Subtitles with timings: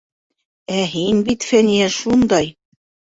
[0.77, 2.51] Ә һин бит, Фәниә, шундай...